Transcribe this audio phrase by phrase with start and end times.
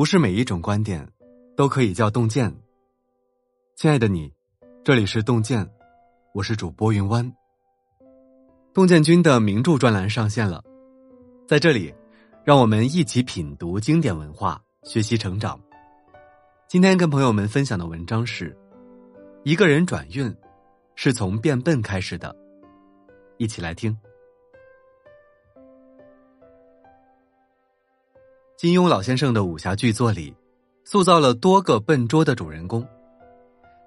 [0.00, 1.06] 不是每一种观点
[1.54, 2.50] 都可以叫洞见。
[3.76, 4.32] 亲爱的你，
[4.82, 5.70] 这里是洞见，
[6.32, 7.30] 我是主播云湾。
[8.72, 10.64] 洞见君的名著专栏上线了，
[11.46, 11.92] 在这里，
[12.44, 15.60] 让我们一起品读经典文化，学习成长。
[16.66, 18.56] 今天跟朋友们分享的文章是：
[19.44, 20.34] 一个人转运
[20.94, 22.34] 是从变笨开始的。
[23.36, 23.94] 一起来听。
[28.60, 30.36] 金庸老先生的武侠巨作里，
[30.84, 32.86] 塑造了多个笨拙的主人公，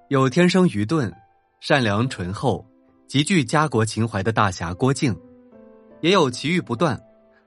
[0.08, 1.14] 有天生愚钝、
[1.60, 2.66] 善良醇厚、
[3.08, 5.16] 极具家国情怀的大侠郭靖，
[6.02, 7.00] 也有奇遇不断、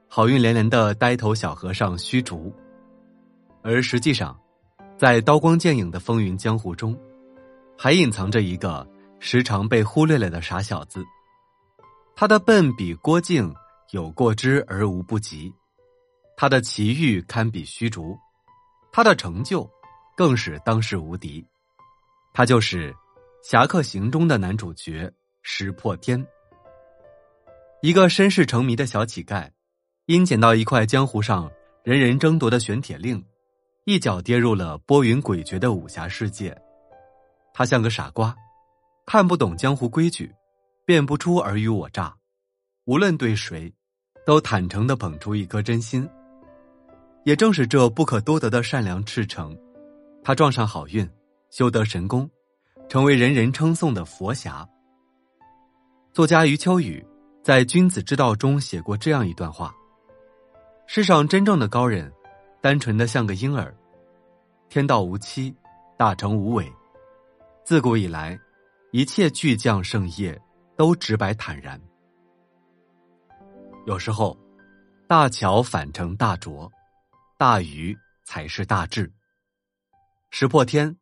[0.06, 2.54] 好运连连的呆头小和尚虚竹。
[3.60, 4.38] 而实际上，
[4.96, 6.96] 在刀光剑影的风云江湖中，
[7.76, 8.86] 还隐藏着一个
[9.18, 11.04] 时常被忽略了的傻小子。
[12.14, 13.52] 他的笨比郭靖
[13.90, 15.52] 有过之而无不及。
[16.36, 18.14] 他的奇遇堪比虚竹，
[18.92, 19.68] 他的成就
[20.14, 21.42] 更是当世无敌。
[22.34, 22.92] 他就是
[23.42, 26.24] 《侠客行》中的男主角石破天。
[27.80, 29.50] 一个身世成谜的小乞丐，
[30.04, 31.50] 因捡到一块江湖上
[31.82, 33.24] 人人争夺的玄铁令，
[33.84, 36.54] 一脚跌入了波云诡谲的武侠世界。
[37.54, 38.36] 他像个傻瓜，
[39.06, 40.34] 看不懂江湖规矩，
[40.84, 42.14] 辨不出尔虞我诈，
[42.84, 43.72] 无论对谁，
[44.26, 46.06] 都坦诚的捧出一颗真心。
[47.26, 49.58] 也正是这不可多得的善良赤诚，
[50.22, 51.04] 他撞上好运，
[51.50, 52.30] 修得神功，
[52.88, 54.64] 成为人人称颂的佛侠。
[56.12, 57.04] 作家余秋雨
[57.42, 59.74] 在《君子之道》中写过这样一段话：
[60.86, 62.12] 世上真正的高人，
[62.60, 63.74] 单纯的像个婴儿，
[64.68, 65.52] 天道无欺，
[65.96, 66.72] 大成无为。
[67.64, 68.38] 自古以来，
[68.92, 70.40] 一切巨匠盛业
[70.76, 71.80] 都直白坦然。
[73.84, 74.38] 有时候，
[75.08, 76.70] 大巧反成大拙。
[77.38, 79.12] 大愚才是大智。
[80.30, 80.96] 石破天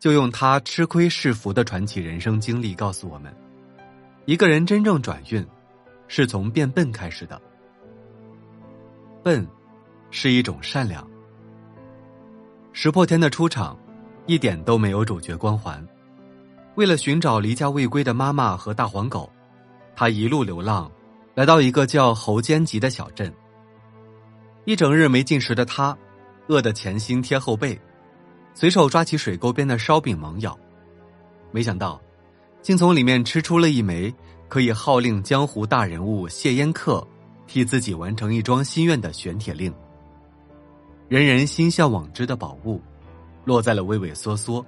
[0.00, 3.34] 就用他吃亏是福的传奇人生经历告诉我们：
[4.24, 5.46] 一个人真正转运，
[6.06, 7.38] 是从变笨开始的。
[9.22, 9.46] 笨
[10.10, 11.06] 是一种善良。
[12.72, 13.78] 石破天的出场
[14.24, 15.86] 一点都没有主角光环。
[16.76, 19.30] 为了寻找离家未归的妈妈和大黄狗，
[19.94, 20.90] 他一路流浪，
[21.34, 23.30] 来到一个叫侯间集的小镇。
[24.68, 25.96] 一整日没进食的他，
[26.48, 27.80] 饿得前心贴后背，
[28.52, 30.54] 随手抓起水沟边的烧饼猛咬，
[31.50, 31.98] 没想到，
[32.60, 34.14] 竟从里面吃出了一枚
[34.46, 37.02] 可以号令江湖大人物谢烟客
[37.46, 39.72] 替自己完成一桩心愿的玄铁令。
[41.08, 42.78] 人人心向往之的宝物，
[43.46, 44.62] 落在了畏畏缩缩、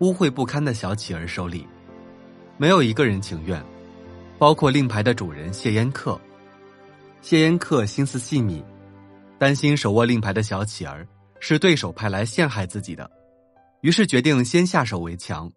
[0.00, 1.66] 污秽不堪的小乞儿手里，
[2.58, 3.64] 没有一个人情愿，
[4.38, 6.20] 包括令牌的主人谢烟客。
[7.22, 8.62] 谢烟客心思细密。
[9.38, 11.06] 担心手握令牌的小乞儿
[11.40, 13.10] 是对手派来陷害自己的，
[13.82, 15.50] 于是决定先下手为强，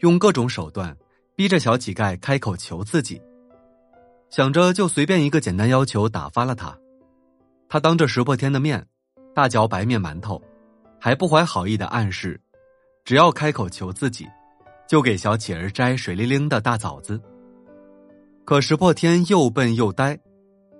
[0.00, 0.96] 用各种手段
[1.36, 3.20] 逼着小乞丐开口求自己。
[4.30, 6.76] 想着就随便一个简单要求打发了他，
[7.68, 8.84] 他当着石破天的面
[9.34, 10.42] 大嚼白面馒头，
[10.98, 12.40] 还不怀好意的暗示，
[13.04, 14.26] 只要开口求自己，
[14.88, 17.20] 就给小乞儿摘水灵灵的大枣子。
[18.44, 20.18] 可石破天又笨又呆，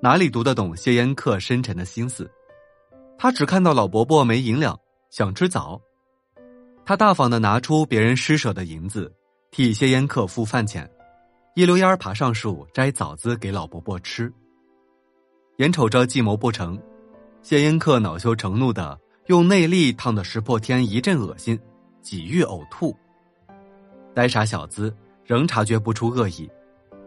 [0.01, 2.31] 哪里读得懂谢烟客深沉的心思？
[3.21, 4.79] 他只看到老伯伯没银两，
[5.11, 5.81] 想吃枣，
[6.87, 9.13] 他大方的拿出别人施舍的银子，
[9.51, 10.89] 替谢烟客付饭钱，
[11.57, 14.33] 一溜烟爬上树摘枣子给老伯伯吃。
[15.57, 16.81] 眼瞅着计谋不成，
[17.43, 18.97] 谢烟客恼羞成怒的
[19.27, 21.59] 用内力烫得石破天一阵恶心，
[22.01, 22.97] 几欲呕吐。
[24.15, 26.49] 呆傻小子仍察觉不出恶意，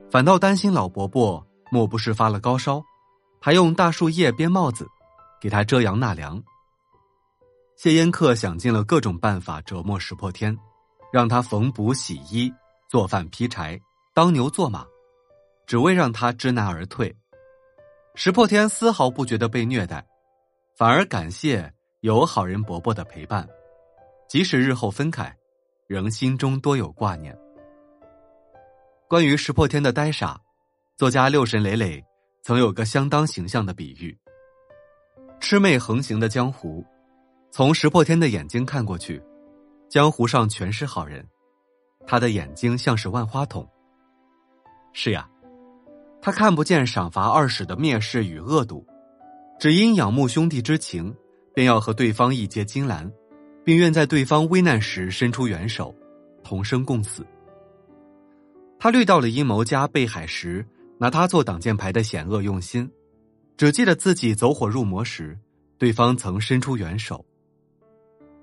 [0.09, 1.41] 反倒担心老伯伯
[1.71, 2.83] 莫不是发了高烧，
[3.39, 4.85] 还用大树叶编帽子。
[5.41, 6.41] 给他遮阳纳凉。
[7.75, 10.55] 谢烟客想尽了各种办法折磨石破天，
[11.11, 12.53] 让他缝补、洗衣、
[12.87, 13.79] 做饭、劈柴、
[14.13, 14.85] 当牛做马，
[15.65, 17.13] 只为让他知难而退。
[18.13, 20.05] 石破天丝毫不觉得被虐待，
[20.77, 23.49] 反而感谢有好人伯伯的陪伴，
[24.29, 25.35] 即使日后分开，
[25.87, 27.35] 仍心中多有挂念。
[29.07, 30.39] 关于石破天的呆傻，
[30.97, 32.03] 作家六神磊磊
[32.43, 34.15] 曾有个相当形象的比喻。
[35.41, 36.85] 魑魅横行的江湖，
[37.49, 39.21] 从石破天的眼睛看过去，
[39.89, 41.27] 江湖上全是好人，
[42.05, 43.67] 他的眼睛像是万花筒。
[44.93, 45.27] 是呀，
[46.21, 48.85] 他看不见赏罚二使的蔑视与恶毒，
[49.59, 51.13] 只因仰慕兄弟之情，
[51.55, 53.11] 便要和对方一结金兰，
[53.65, 55.93] 并愿在对方危难时伸出援手，
[56.43, 57.25] 同生共死。
[58.79, 60.65] 他虑到了阴谋家贝海石
[60.99, 62.89] 拿他做挡箭牌的险恶用心。
[63.57, 65.37] 只记得自己走火入魔时，
[65.77, 67.23] 对方曾伸出援手，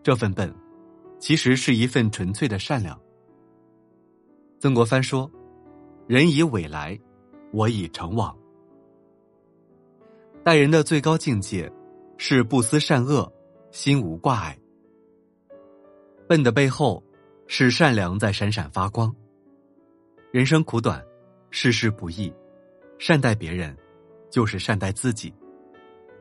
[0.03, 0.55] 这份笨，
[1.19, 2.99] 其实是一份纯粹的善良。
[4.61, 5.31] 曾国藩说
[6.07, 6.99] ：“人以伟来，
[7.53, 8.37] 我以诚往。”
[10.45, 11.71] 待人的最高境界
[12.17, 13.31] 是不思善恶，
[13.71, 14.59] 心无挂碍。
[16.27, 17.03] 笨的背后
[17.47, 19.15] 是善良在闪闪发光。
[20.31, 21.05] 人生苦短，
[21.51, 22.33] 世事不易，
[22.99, 23.77] 善待别人
[24.31, 25.33] 就是善待自己。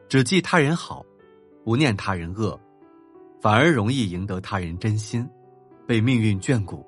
[0.09, 1.05] 只记他人好，
[1.65, 2.59] 不念他人恶，
[3.41, 5.27] 反而容易赢得他人真心，
[5.85, 6.85] 被命运眷顾。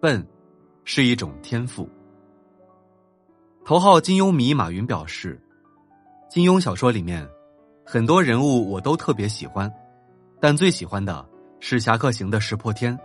[0.00, 0.26] 笨，
[0.84, 1.88] 是一种天赋。
[3.64, 5.40] 头号金庸迷马云表示，
[6.30, 7.28] 金庸小说里面
[7.84, 9.70] 很多人物我都特别喜欢，
[10.40, 11.26] 但最喜欢的
[11.60, 12.98] 是《侠客行》的石破天，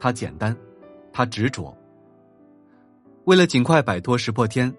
[0.00, 0.56] 他简单，
[1.12, 1.76] 他执着。
[3.24, 4.72] 为了尽快摆脱石破天。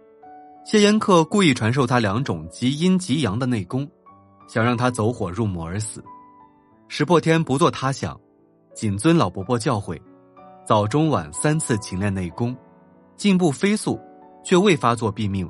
[0.63, 3.90] 谢烟客故意传授他两种极阴极阳的内功，
[4.48, 6.04] 想让他走火入魔而死。
[6.88, 8.19] 石破天不做他想，
[8.75, 10.00] 谨遵老伯伯教诲，
[10.66, 12.56] 早中晚三次勤练内功，
[13.18, 14.00] 进步飞速，
[14.44, 15.50] 却未发作毙命。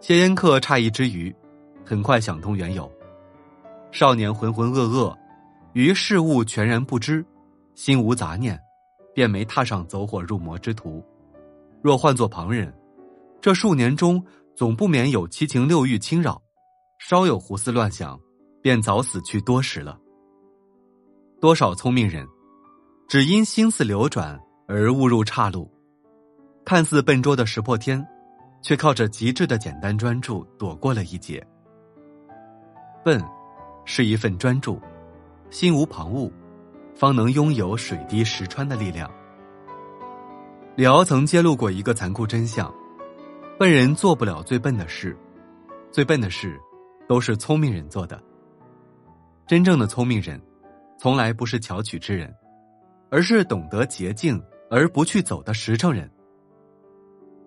[0.00, 1.34] 谢烟客诧异之余，
[1.82, 2.90] 很快想通缘由。
[3.90, 5.16] 少年浑浑噩噩，
[5.72, 7.24] 于事物全然不知，
[7.74, 8.60] 心无杂念，
[9.14, 11.02] 便没踏上走火入魔之途。
[11.80, 12.72] 若换做旁人，
[13.44, 14.24] 这数年中，
[14.56, 16.40] 总不免有七情六欲侵扰，
[16.98, 18.18] 稍有胡思乱想，
[18.62, 19.98] 便早死去多时了。
[21.42, 22.26] 多少聪明人，
[23.06, 25.70] 只因心思流转而误入岔路。
[26.64, 28.02] 看似笨拙的石破天，
[28.62, 31.46] 却靠着极致的简单专注躲过了一劫。
[33.04, 33.22] 笨，
[33.84, 34.80] 是一份专注，
[35.50, 36.32] 心无旁骛，
[36.94, 39.10] 方能拥有水滴石穿的力量。
[40.76, 42.74] 李敖曾揭露过一个残酷真相。
[43.56, 45.16] 笨人做不了最笨的事，
[45.92, 46.60] 最笨的事，
[47.08, 48.20] 都是聪明人做的。
[49.46, 50.42] 真正的聪明人，
[50.98, 52.34] 从来不是巧取之人，
[53.10, 56.10] 而是懂得捷径而不去走的实诚人。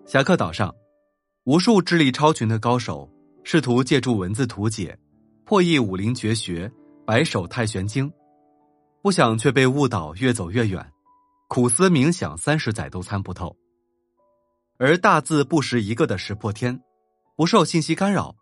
[0.06, 0.74] 侠客岛上，
[1.44, 3.06] 无数智力超群的高手
[3.44, 4.98] 试图借助文字图解，
[5.44, 6.66] 破译武林绝学
[7.04, 8.10] 《白手太玄经》，
[9.02, 10.90] 不想却被误导，越走越远，
[11.48, 13.54] 苦思冥想三十载都参不透。
[14.78, 16.80] 而大字不识一个的石破天，
[17.36, 18.36] 不受信息干扰，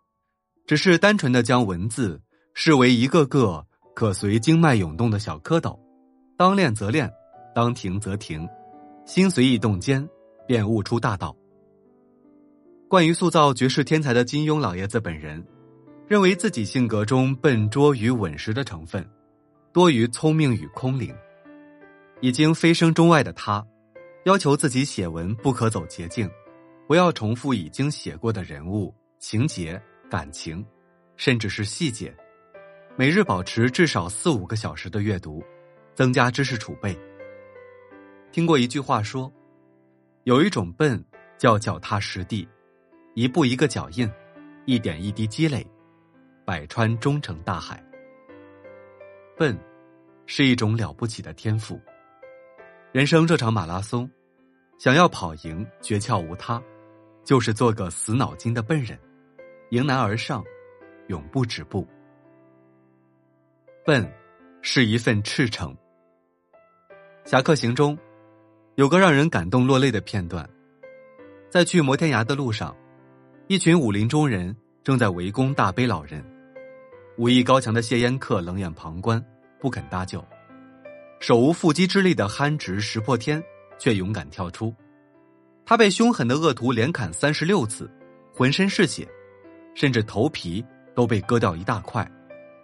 [0.67, 2.21] 只是单纯的将文字
[2.53, 5.75] 视为一个个可随经脉涌动的小蝌蚪，
[6.37, 7.11] 当练则练，
[7.55, 8.47] 当停则停，
[9.03, 10.07] 心随意动间，
[10.45, 11.35] 便悟出大道。
[12.87, 15.43] 关于塑造绝世天才的金庸老爷子本人，
[16.07, 19.03] 认为自己性格中笨拙与稳实的成分，
[19.73, 21.11] 多于聪明与空灵，
[22.21, 23.65] 已经飞升中外的他。
[24.27, 26.29] 要求自己写文不可走捷径，
[26.85, 30.65] 不要重复已经写过的人物、情节、感情，
[31.15, 32.13] 甚至是细节。
[32.97, 35.41] 每日保持至少四五个小时的阅读，
[35.95, 36.93] 增加知识储备。
[38.29, 39.31] 听过一句话说，
[40.25, 41.01] 有一种笨
[41.37, 42.45] 叫脚踏实地，
[43.13, 44.11] 一步一个脚印，
[44.65, 45.65] 一点一滴积累，
[46.43, 47.81] 百川终成大海。
[49.37, 49.57] 笨，
[50.25, 51.79] 是一种了不起的天赋。
[52.91, 54.09] 人生这场马拉松。
[54.77, 56.61] 想要跑赢，诀窍无他，
[57.23, 58.97] 就是做个死脑筋的笨人，
[59.71, 60.43] 迎难而上，
[61.07, 61.87] 永不止步。
[63.83, 64.07] 笨，
[64.61, 65.75] 是一份赤诚。
[67.29, 67.97] 《侠客行》中，
[68.75, 70.47] 有个让人感动落泪的片段，
[71.49, 72.75] 在去摩天崖的路上，
[73.47, 76.23] 一群武林中人正在围攻大悲老人，
[77.17, 79.23] 武艺高强的谢烟客冷眼旁观，
[79.59, 80.23] 不肯搭救，
[81.19, 83.43] 手无缚鸡之力的憨直石破天。
[83.77, 84.73] 却勇敢跳出，
[85.65, 87.89] 他被凶狠的恶徒连砍三十六次，
[88.33, 89.07] 浑身是血，
[89.75, 90.63] 甚至头皮
[90.95, 92.09] 都被割掉一大块，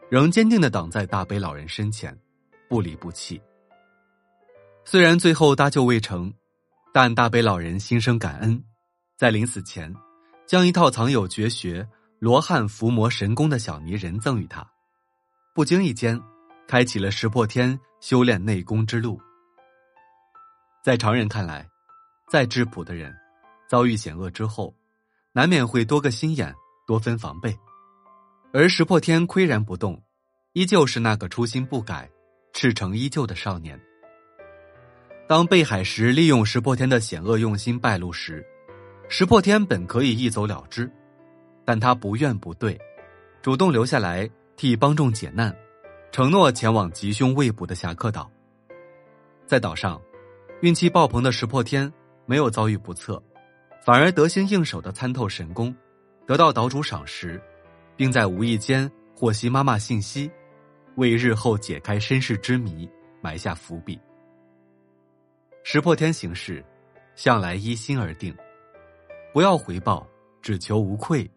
[0.10, 2.18] 仍坚定的挡在大悲老人身前，
[2.70, 3.42] 不离不弃。
[4.86, 6.34] 虽然最后搭救未成，
[6.94, 8.64] 但大悲老人心生感恩，
[9.18, 9.94] 在临死前，
[10.46, 11.88] 将一套藏有绝学
[12.20, 14.66] 罗汉伏魔神功的小泥人赠予他，
[15.54, 16.20] 不经意间，
[16.68, 19.20] 开启了石破天修炼内功之路。
[20.84, 21.66] 在常人看来，
[22.30, 23.16] 再质朴的人，
[23.70, 24.76] 遭遇险恶之后，
[25.32, 26.54] 难免会多个心眼，
[26.86, 27.58] 多分防备。
[28.52, 30.04] 而石破天岿然不动，
[30.52, 32.12] 依旧是那个初心不改、
[32.52, 33.80] 赤诚依旧的少年。
[35.26, 38.46] 当贝海石利用石破天的险恶用心败露时，
[39.08, 40.92] 石破天本可以一走了之，
[41.64, 42.78] 但他不怨不对，
[43.42, 45.56] 主动留下来替帮众解难，
[46.12, 48.30] 承诺前往吉凶未卜的侠客岛。
[49.48, 49.98] 在岛上。
[50.64, 51.92] 运气爆棚的石破天
[52.26, 53.22] 没有遭遇不测，
[53.86, 55.76] 反而得心应手的参透神功，
[56.26, 57.38] 得到岛主赏识，
[57.98, 60.32] 并在无意间获悉妈妈信息，
[60.96, 62.90] 为日后解开身世之谜
[63.20, 64.00] 埋下伏笔。
[65.66, 66.64] 石破天行事，
[67.14, 68.34] 向来依心而定，
[69.34, 70.08] 不要回报，
[70.42, 71.30] 只求无愧。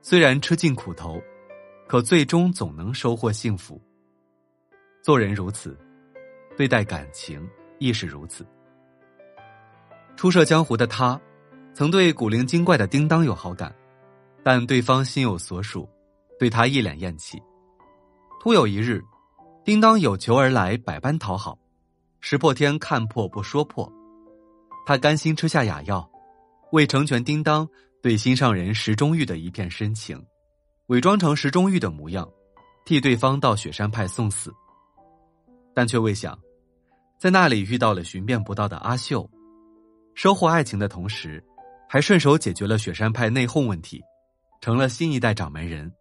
[0.00, 1.20] 虽然吃尽苦头，
[1.88, 3.82] 可最终总能收获幸福。
[5.02, 5.76] 做人如此，
[6.56, 7.44] 对待感情
[7.78, 8.46] 亦是如此。
[10.16, 11.20] 初涉江湖的他，
[11.72, 13.74] 曾对古灵精怪的叮当有好感，
[14.42, 15.88] 但对方心有所属，
[16.38, 17.40] 对他一脸厌弃。
[18.40, 19.02] 突有一日，
[19.64, 21.58] 叮当有求而来，百般讨好。
[22.20, 23.90] 石破天看破不说破，
[24.84, 26.08] 他甘心吃下哑药，
[26.72, 27.68] 为成全叮当
[28.02, 30.20] 对心上人石中玉的一片深情，
[30.86, 32.28] 伪装成石中玉的模样，
[32.84, 34.52] 替对方到雪山派送死。
[35.74, 36.36] 但却未想，
[37.18, 39.28] 在那里遇到了寻遍不到的阿秀。
[40.14, 41.44] 收获爱情的同时，
[41.88, 44.00] 还顺手解决了雪山派内讧问题，
[44.60, 45.92] 成了新一代掌门人。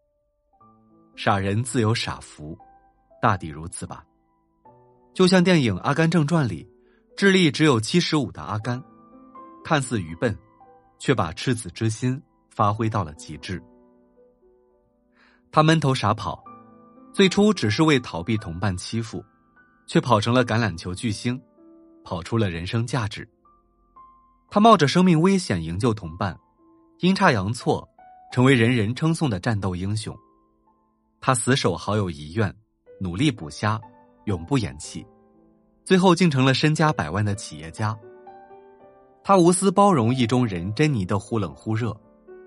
[1.16, 2.58] 傻人自有傻福，
[3.20, 4.06] 大抵如此吧。
[5.14, 6.68] 就像电影《阿甘正传》里，
[7.16, 8.84] 智力只有七十五的阿甘，
[9.64, 10.38] 看似愚笨，
[11.00, 12.22] 却把赤子之心
[12.52, 13.62] 发挥到了极致。
[15.52, 16.44] 他闷头傻跑，
[17.12, 19.24] 最初只是为逃避同伴欺负，
[19.88, 21.42] 却跑成了橄榄球巨星，
[22.04, 23.28] 跑出了人生价值。
[24.50, 26.38] 他冒着生命危险营救同伴，
[27.00, 27.88] 阴差阳错，
[28.32, 30.16] 成为人人称颂的战斗英雄。
[31.20, 32.54] 他死守好友遗愿，
[33.00, 33.82] 努力捕虾，
[34.26, 35.06] 永不言弃，
[35.84, 37.98] 最后竟成了身家百万的企业家。
[39.24, 41.94] 他无私包容意中人珍妮的忽冷忽热，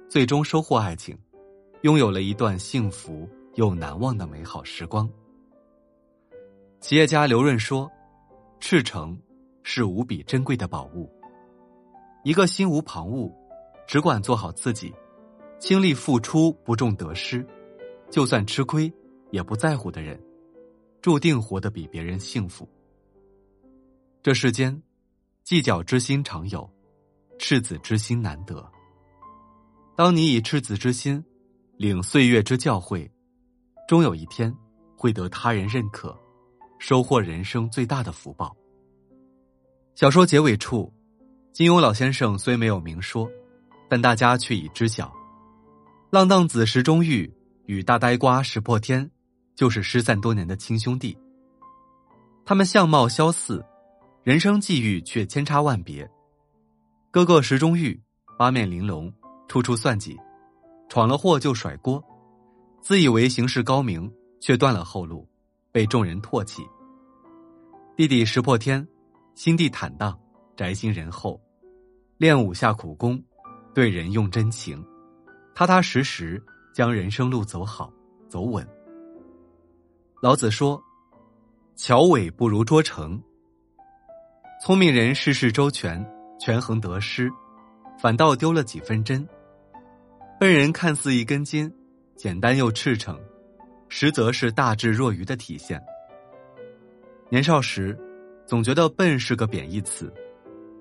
[0.09, 1.19] 最终收获爱情，
[1.83, 5.07] 拥有了一段幸福又难忘的美好时光。
[6.81, 7.91] 企业家刘润说
[8.59, 9.17] ：“赤诚
[9.63, 11.13] 是无比珍贵的宝物。”
[12.25, 13.31] 一个心无旁骛，
[13.87, 14.93] 只管做好自己，
[15.59, 17.47] 倾力付出，不重得失，
[18.11, 18.91] 就算吃亏
[19.31, 20.19] 也不在乎的人，
[21.03, 22.67] 注定活得比别人幸福。
[24.23, 24.83] 这世间，
[25.45, 26.69] 计较之心常有，
[27.39, 28.67] 赤子之心难得。
[29.95, 31.23] 当你以赤子之心
[31.77, 33.07] 领岁月之教诲，
[33.87, 34.55] 终有一天
[34.97, 36.19] 会得他人认可，
[36.81, 38.57] 收获人生最大的福报。
[39.95, 40.93] 小说结尾处。
[41.53, 43.29] 金庸老先生虽没有明说，
[43.89, 45.13] 但大家却已知晓，
[46.09, 47.31] 浪荡子石中玉
[47.67, 49.11] 与大呆瓜石破天，
[49.55, 51.19] 就是失散多年的亲兄弟。
[52.47, 53.63] 他们相貌相似，
[54.23, 56.09] 人生际遇却千差万别。
[57.11, 58.01] 哥哥石中玉
[58.39, 59.13] 八面玲珑，
[59.49, 60.17] 处处算计，
[60.89, 62.03] 闯了祸就甩锅，
[62.81, 64.11] 自以为行事高明，
[64.41, 65.29] 却断了后路，
[65.73, 66.63] 被众人唾弃。
[67.97, 68.87] 弟弟石破天，
[69.35, 70.19] 心地坦荡。
[70.57, 71.41] 宅心仁厚，
[72.19, 73.19] 练武下苦功，
[73.73, 74.85] 对人用真情，
[75.55, 76.43] 踏踏实实
[76.75, 77.91] 将人生路走好
[78.29, 78.69] 走稳。
[80.21, 80.79] 老子说
[81.77, 83.19] ：“巧伪不如拙诚。”
[84.63, 86.07] 聪明人事事周全，
[86.39, 87.33] 权衡得失，
[87.99, 89.27] 反倒丢了几分真。
[90.39, 91.73] 笨人看似一根筋，
[92.17, 93.19] 简单又赤诚，
[93.91, 95.83] 实则是大智若愚的体现。
[97.29, 97.99] 年少时，
[98.47, 100.11] 总觉得笨是个贬义词。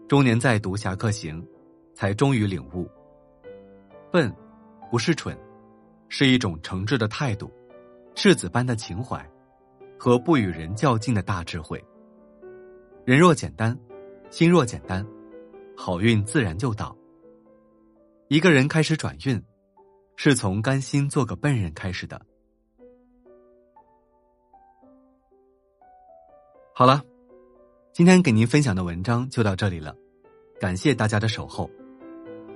[0.08, 1.42] 中年在读《侠客行》，
[1.94, 2.90] 才终于领悟：
[4.12, 4.34] 笨，
[4.92, 5.38] 不是蠢，
[6.08, 7.52] 是一种诚挚的态度，
[8.14, 9.28] 赤子般的情怀，
[9.98, 11.84] 和不与人较劲的大智慧。
[13.06, 13.78] 人若简单，
[14.30, 15.06] 心若简单，
[15.76, 16.96] 好运自然就到。
[18.28, 19.44] 一个人开始转运，
[20.16, 22.22] 是从甘心做个笨人开始的。
[26.80, 27.04] 好了。
[27.92, 29.94] 今天给您分享的文章就到这里了，
[30.62, 31.70] 感谢大家的守候。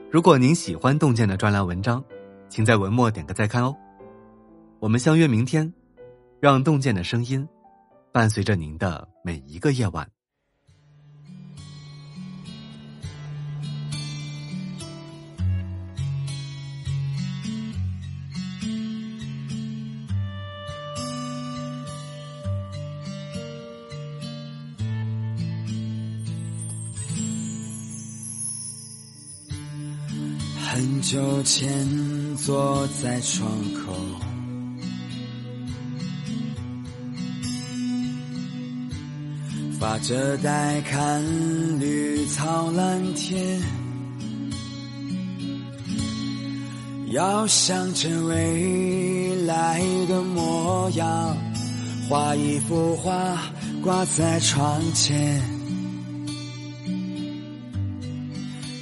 [0.10, 2.02] 如果您喜欢洞见的专栏文章，
[2.48, 3.76] 请在文末点个再看哦。
[4.80, 5.74] 我们相约明天，
[6.40, 7.46] 让洞见的声音
[8.14, 10.10] 伴随着您的每一个夜晚。
[31.04, 31.70] 就前，
[32.38, 33.94] 坐在窗口，
[39.78, 41.22] 发着呆看
[41.78, 43.62] 绿草蓝天，
[47.12, 51.38] 遥想着未来的模样，
[52.10, 53.38] 画一幅画
[53.84, 55.53] 挂在窗前。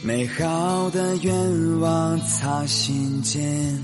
[0.03, 3.79] 美好的愿望藏心间，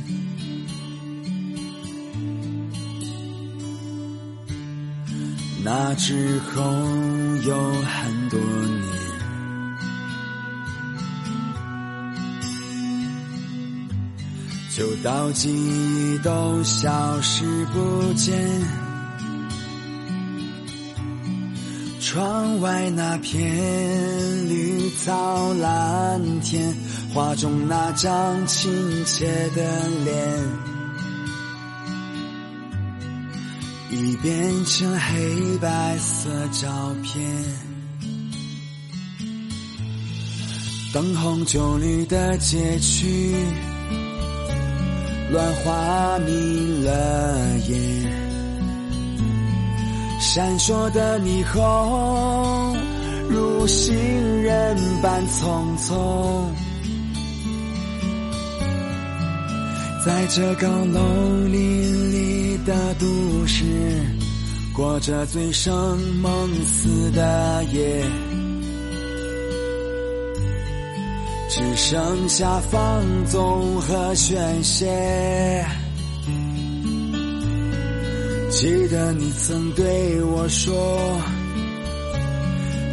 [5.63, 6.63] 那之后
[7.43, 8.81] 有很多年，
[14.75, 18.86] 就到记忆都消失不见。
[22.17, 26.73] 窗外那片绿草蓝天，
[27.13, 28.71] 画中那张亲
[29.05, 30.15] 切的脸。
[33.91, 37.23] 已变成黑白色照片，
[40.91, 43.35] 灯红酒绿的街区，
[45.31, 48.26] 乱花迷了眼，
[50.19, 52.77] 闪烁的霓虹
[53.29, 53.95] 如行
[54.41, 56.45] 人般匆匆。
[60.05, 61.01] 在这高楼
[61.45, 63.05] 林立的都
[63.45, 63.63] 市，
[64.73, 68.03] 过着醉生梦死的夜，
[71.49, 75.65] 只剩下放纵和宣泄。
[78.59, 81.21] 记得你曾对我说，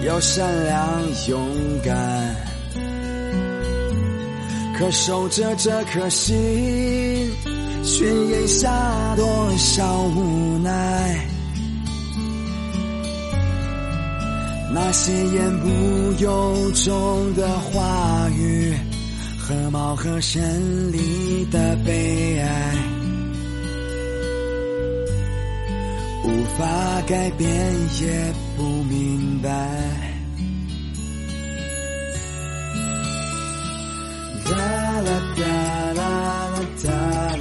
[0.07, 1.41] 要善良勇
[1.83, 2.37] 敢。
[4.77, 6.37] 可守着这颗心，
[7.83, 11.27] 却咽下多少无奈？
[14.75, 15.69] 那些言不
[16.23, 18.75] 由衷的话语，
[19.39, 22.77] 和貌合神离的悲哀，
[26.55, 27.49] 无法改变
[28.01, 29.51] 也不明白。
[34.45, 34.57] 哒
[35.01, 35.43] 啦哒
[35.95, 36.03] 啦
[36.51, 37.34] 啦哒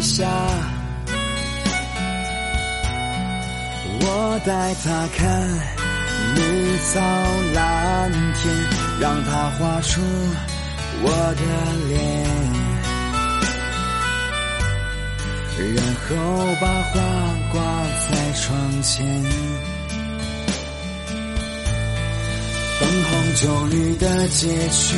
[0.00, 0.26] 下。
[4.00, 5.22] 我带他看
[6.34, 6.40] 绿
[6.92, 7.00] 草
[7.54, 8.54] 蓝天，
[9.00, 10.00] 让他画出
[11.02, 11.42] 我的
[11.88, 11.96] 脸。
[15.58, 16.06] 然后
[16.60, 16.94] 把画
[17.52, 17.56] 挂
[18.08, 18.46] 在窗
[18.80, 19.04] 前，
[22.80, 24.96] 灯红酒绿的街区，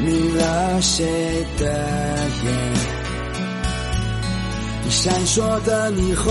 [0.00, 1.06] 迷了谁
[1.58, 1.64] 的
[2.44, 2.44] 眼？
[4.90, 6.24] 闪烁的霓虹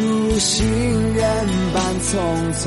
[0.00, 0.66] 如行
[1.14, 2.10] 人般匆
[2.54, 2.64] 匆。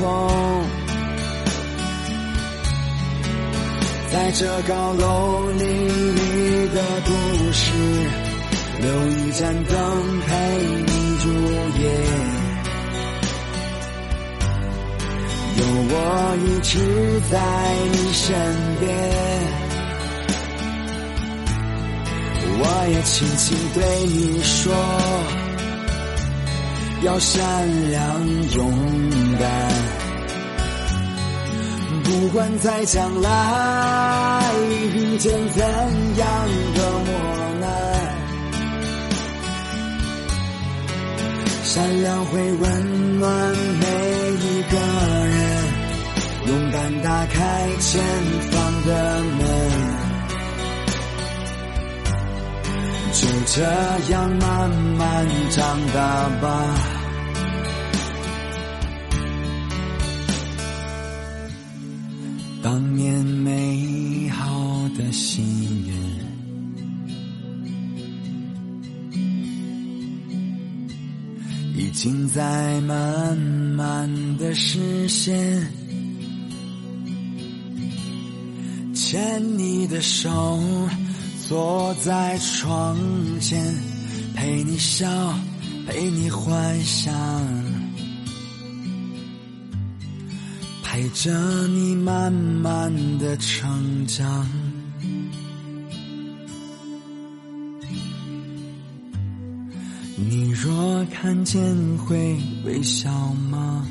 [4.10, 5.66] 在这高楼林
[6.14, 7.10] 立的都
[7.52, 7.62] 市，
[8.80, 9.74] 留一盏灯
[10.20, 10.30] 陪
[10.86, 10.92] 你
[11.24, 11.26] 入
[11.80, 11.82] 夜，
[15.86, 16.72] 我一直
[17.30, 17.34] 在
[17.92, 18.24] 你身
[18.80, 18.82] 边，
[22.58, 24.72] 我也轻轻对你说，
[27.02, 28.00] 要善良
[28.52, 28.72] 勇
[29.38, 29.44] 敢。
[32.04, 33.30] 不管在将来
[34.94, 35.62] 遇见怎
[36.16, 37.12] 样的磨
[37.60, 37.66] 难，
[41.62, 44.13] 善良会温暖每。
[47.02, 48.02] 打开前
[48.50, 49.40] 方的门，
[53.12, 53.62] 就这
[54.10, 56.44] 样慢慢长大吧。
[62.62, 65.94] 当年美好的心愿，
[71.76, 75.83] 已经在慢慢的实现。
[79.14, 80.60] 牵你的手，
[81.46, 82.98] 坐在窗
[83.38, 83.64] 前，
[84.34, 85.08] 陪你笑，
[85.86, 87.14] 陪你幻想。
[90.82, 91.30] 陪着
[91.68, 94.48] 你慢慢的成长，
[100.16, 101.62] 你若看见
[101.98, 103.08] 会微笑
[103.48, 103.86] 吗？